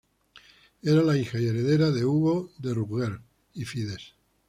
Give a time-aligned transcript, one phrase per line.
[0.81, 3.21] Era la hija y heredera de Hugo de Rouergue
[3.53, 4.15] y Fides.